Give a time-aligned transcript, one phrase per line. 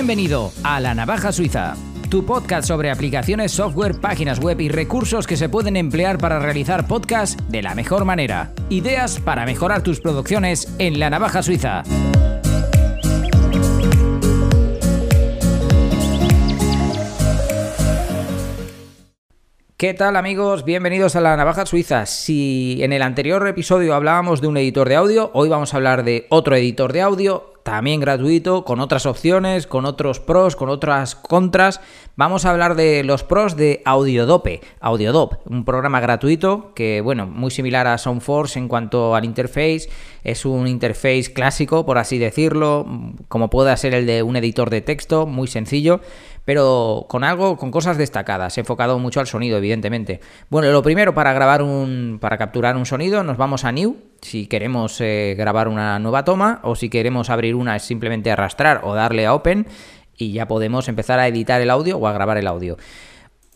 [0.00, 1.76] Bienvenido a La Navaja Suiza,
[2.08, 6.88] tu podcast sobre aplicaciones, software, páginas web y recursos que se pueden emplear para realizar
[6.88, 8.54] podcasts de la mejor manera.
[8.70, 11.82] Ideas para mejorar tus producciones en La Navaja Suiza.
[19.76, 20.64] ¿Qué tal amigos?
[20.64, 22.06] Bienvenidos a la Navaja Suiza.
[22.06, 26.04] Si en el anterior episodio hablábamos de un editor de audio, hoy vamos a hablar
[26.04, 31.14] de otro editor de audio, también gratuito, con otras opciones, con otros pros, con otras
[31.14, 31.80] contras.
[32.16, 37.50] Vamos a hablar de los pros de Audiodope, Audiodop, un programa gratuito que, bueno, muy
[37.50, 39.88] similar a Soundforce en cuanto al interface.
[40.24, 42.86] Es un interface clásico, por así decirlo,
[43.28, 46.00] como pueda ser el de un editor de texto, muy sencillo
[46.44, 50.20] pero con algo, con cosas destacadas, enfocado mucho al sonido, evidentemente.
[50.48, 54.46] Bueno, lo primero para grabar un, para capturar un sonido, nos vamos a New, si
[54.46, 58.94] queremos eh, grabar una nueva toma, o si queremos abrir una es simplemente arrastrar o
[58.94, 59.66] darle a Open
[60.16, 62.76] y ya podemos empezar a editar el audio o a grabar el audio.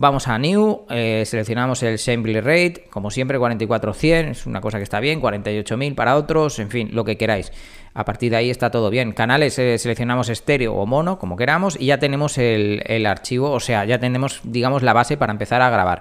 [0.00, 4.84] Vamos a New, eh, seleccionamos el Sample Rate, como siempre 4400, es una cosa que
[4.84, 7.52] está bien, 48000 para otros, en fin, lo que queráis.
[7.92, 9.12] A partir de ahí está todo bien.
[9.12, 13.84] Canales eh, seleccionamos estéreo o mono, como queramos, y ya tenemos el, archivo, o sea,
[13.84, 16.00] ya tenemos, digamos, la base para empezar a grabar.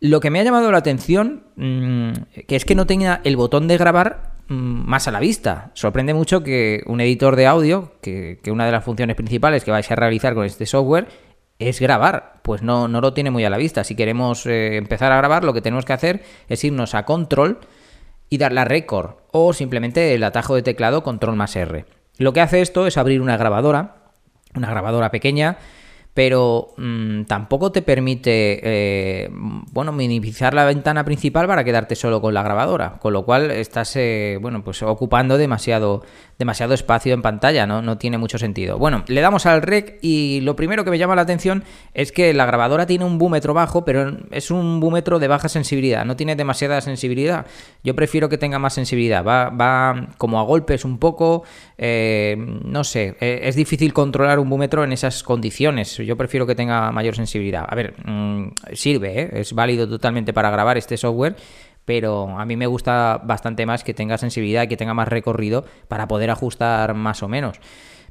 [0.00, 2.10] Lo que me ha llamado la atención, mm,
[2.46, 5.70] que es que no tenga el botón de grabar mm, más a la vista.
[5.74, 9.90] Sorprende mucho que un editor de audio, que, una de las funciones principales que vais
[9.90, 11.08] a realizar con este software,
[11.58, 12.34] es grabar.
[12.42, 13.84] Pues no, no lo tiene muy a la vista.
[13.84, 17.60] Si queremos eh, empezar a grabar, lo que tenemos que hacer es irnos a control
[18.28, 21.86] y darle a record o simplemente el atajo de teclado control más R.
[22.18, 24.12] Lo que hace esto es abrir una grabadora,
[24.54, 25.58] una grabadora pequeña
[26.16, 32.32] pero mm, tampoco te permite, eh, bueno, minimizar la ventana principal para quedarte solo con
[32.32, 36.04] la grabadora, con lo cual estás, eh, bueno, pues ocupando demasiado,
[36.38, 37.82] demasiado espacio en pantalla, ¿no?
[37.82, 38.78] No tiene mucho sentido.
[38.78, 42.32] Bueno, le damos al rec y lo primero que me llama la atención es que
[42.32, 46.34] la grabadora tiene un búmetro bajo, pero es un búmetro de baja sensibilidad, no tiene
[46.34, 47.44] demasiada sensibilidad.
[47.84, 51.42] Yo prefiero que tenga más sensibilidad, va, va como a golpes un poco,
[51.76, 56.90] eh, no sé, es difícil controlar un búmetro en esas condiciones yo prefiero que tenga
[56.92, 57.66] mayor sensibilidad.
[57.68, 59.30] A ver, mm, sirve, ¿eh?
[59.34, 61.36] es válido totalmente para grabar este software,
[61.84, 65.64] pero a mí me gusta bastante más que tenga sensibilidad y que tenga más recorrido
[65.88, 67.60] para poder ajustar más o menos.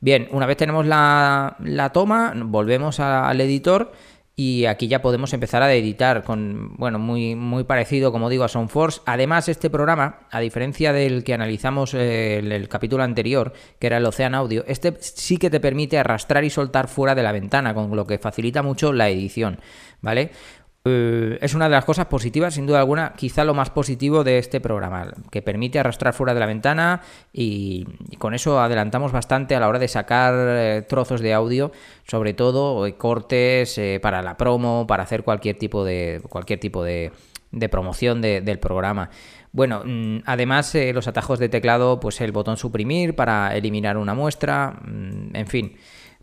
[0.00, 3.92] Bien, una vez tenemos la, la toma, volvemos al editor
[4.42, 8.48] y aquí ya podemos empezar a editar con, bueno, muy, muy parecido, como digo, a
[8.48, 9.00] Soundforce.
[9.06, 13.98] Además, este programa, a diferencia del que analizamos eh, en el, capítulo anterior, que era
[13.98, 17.72] el Ocean Audio, este sí que te permite arrastrar y soltar fuera de la ventana,
[17.72, 19.60] con lo que facilita mucho la edición,
[20.00, 20.32] ¿vale?
[20.84, 24.38] Eh, es una de las cosas positivas, sin duda alguna, quizá lo más positivo de
[24.38, 27.86] este programa, que permite arrastrar fuera de la ventana y,
[28.18, 31.70] con eso adelantamos bastante a la hora de sacar eh, trozos de audio,
[32.04, 37.12] sobre todo eh, cortes para la promo, para hacer cualquier tipo de cualquier tipo de,
[37.70, 39.10] promoción del programa.
[39.52, 44.80] Bueno, mm, además los atajos de teclado, pues el botón suprimir para eliminar una muestra,
[44.84, 45.76] mm, en fin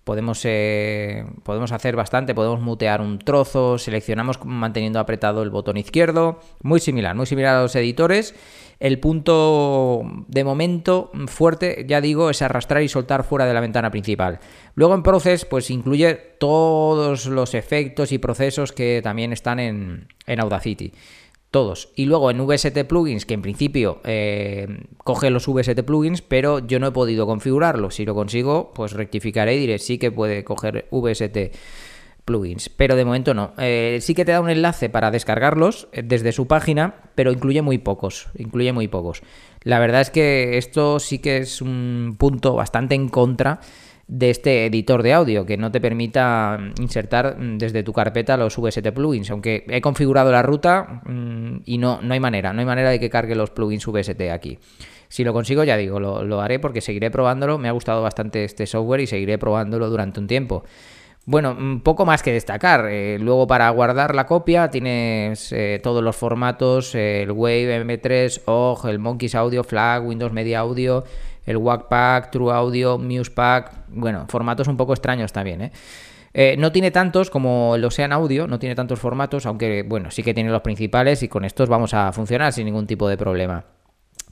[0.10, 6.40] podemos, eh, podemos hacer bastante, podemos mutear un trozo, seleccionamos manteniendo apretado el botón izquierdo,
[6.64, 8.34] muy similar, muy similar a los editores.
[8.80, 13.92] El punto de momento fuerte, ya digo, es arrastrar y soltar fuera de la ventana
[13.92, 14.40] principal.
[14.74, 20.40] Luego en Process, pues incluye todos los efectos y procesos que también están en, en
[20.40, 20.92] Audacity
[21.52, 21.90] todos.
[21.96, 24.68] Y luego en VST Plugins, que en principio eh,
[25.04, 27.92] coge los VST Plugins, pero yo no he podido configurarlo.
[27.92, 31.38] Si lo consigo, pues rectificaré y diré sí que puede coger VST
[32.26, 32.70] Plugins.
[32.70, 33.54] Pero de momento no.
[33.58, 37.62] Eh, sí que te da un enlace para descargarlos eh, desde su página, pero incluye
[37.62, 38.28] muy pocos.
[38.38, 39.24] Incluye muy pocos.
[39.64, 43.60] La verdad es que esto sí que es un punto bastante en contra
[44.10, 48.38] de este editor de audio que no te permita mm, insertar mm, desde tu carpeta
[48.38, 51.29] los VST plugins, aunque he configurado la ruta mm,
[51.66, 54.60] y no, no hay manera, no hay manera de que cargue los plugins VST aquí.
[55.10, 57.58] Si lo consigo, ya digo, lo, haré porque seguiré probándolo.
[57.58, 60.64] Me ha gustado bastante este software y seguiré probándolo durante un tiempo.
[61.26, 62.86] Bueno, poco más que destacar.
[62.90, 68.90] Eh, luego para guardar la copia tienes eh, todos los formatos, el Wave, M3, OGG,
[68.90, 71.04] el Monkeys Audio, Flag, Windows Media Audio,
[71.46, 75.72] el Wackpack, True Audio, Musepack, bueno, formatos un poco extraños también, ¿eh?
[76.34, 76.56] ¿Eh?
[76.58, 80.34] no tiene tantos como el Ocean Audio, no tiene tantos formatos, aunque bueno, sí que
[80.34, 83.66] tiene los principales y con estos vamos a funcionar sin ningún tipo de problema.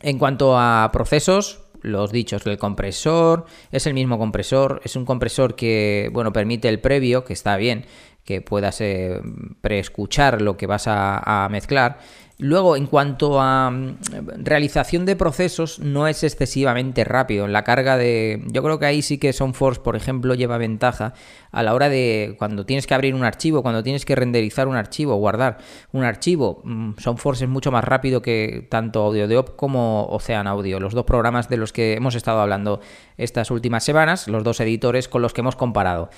[0.01, 5.55] En cuanto a procesos, los dichos, el compresor es el mismo compresor, es un compresor
[5.55, 7.85] que bueno, permite el previo, que está bien,
[8.23, 9.21] que puedas eh,
[9.61, 11.99] preescuchar lo que vas a, mezclar.
[12.39, 13.97] Luego, en cuanto a mm,
[14.43, 17.47] realización de procesos, no es excesivamente rápido.
[17.47, 18.43] La carga de.
[18.51, 21.13] Yo creo que ahí sí que SoundForce, por ejemplo, lleva ventaja
[21.51, 24.75] a la hora de cuando tienes que abrir un archivo, cuando tienes que renderizar un
[24.75, 25.57] archivo, guardar
[25.91, 26.61] un archivo.
[26.63, 31.49] Mm, SoundForce es mucho más rápido que tanto AudioDeop como Ocean Audio, los dos programas
[31.49, 32.81] de los que hemos estado hablando
[33.17, 36.11] estas últimas semanas, los dos editores con los que hemos comparado.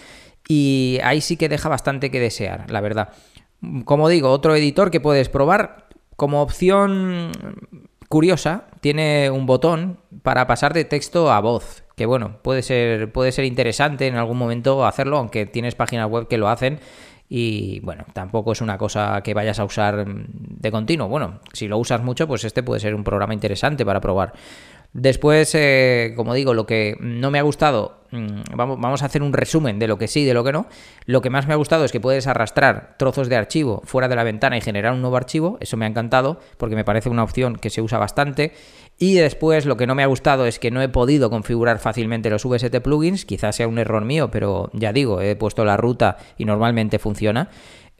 [0.49, 3.09] Y ahí sí que deja bastante que desear, la verdad.
[3.85, 5.88] Como digo, otro editor que puedes probar
[6.19, 7.31] como opción
[8.09, 13.31] curiosa, tiene un botón para pasar de texto a voz, que bueno, puede ser, puede
[13.31, 16.79] ser interesante en algún momento hacerlo, aunque tienes páginas web que lo hacen
[17.29, 21.07] y bueno, tampoco es una cosa que vayas a usar de continuo.
[21.07, 24.33] Bueno, si lo usas mucho, pues este puede ser un programa interesante para probar.
[24.93, 29.21] Después, eh, como digo, lo que no me ha gustado, mm, vamos, vamos, a hacer
[29.21, 30.65] un resumen de lo que sí y de lo que no.
[31.05, 34.15] Lo que más me ha gustado es que puedes arrastrar trozos de archivo fuera de
[34.15, 35.57] la ventana y generar un nuevo archivo.
[35.61, 38.53] Eso me ha encantado porque me parece una opción que se usa bastante.
[38.97, 42.31] Y después lo que no me ha gustado es que no he podido configurar fácilmente
[42.31, 43.25] los VST plugins.
[43.25, 47.49] Quizás sea un error mío, pero ya digo, he puesto la ruta y normalmente funciona.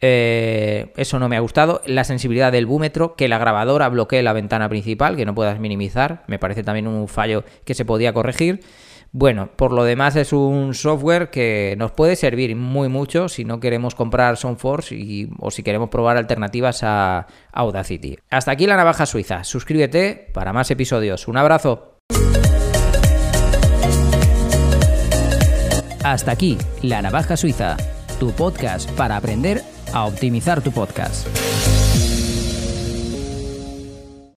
[0.01, 1.81] Eh, eso no me ha gustado.
[1.85, 6.23] La sensibilidad del búmetro, que la grabadora bloquee la ventana principal, que no puedas minimizar,
[6.27, 8.61] me parece también un fallo que se podía corregir.
[9.11, 13.59] Bueno, por lo demás es un software que nos puede servir muy mucho si no
[13.59, 18.19] queremos comprar SoundForce o si queremos probar alternativas a Audacity.
[18.29, 19.43] Hasta aquí la navaja suiza.
[19.43, 21.27] Suscríbete para más episodios.
[21.27, 21.97] Un abrazo.
[26.03, 27.77] Hasta aquí la navaja suiza,
[28.19, 29.63] tu podcast para aprender
[29.93, 31.48] a optimizar tu podcast.